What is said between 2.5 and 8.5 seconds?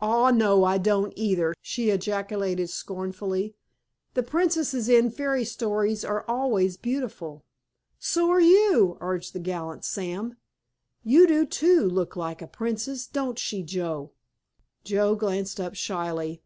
scornfully. "The princesses in fairy stories are always beautiful." "So're